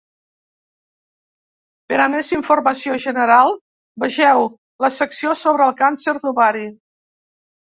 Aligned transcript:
Per 1.91 1.99
a 2.05 2.07
més 2.13 2.31
informació 2.37 2.97
general, 3.05 3.53
vegeu 4.05 4.49
la 4.87 4.91
secció 4.99 5.37
sobre 5.43 5.69
el 5.71 5.77
càncer 5.83 6.17
d'ovari. 6.25 6.67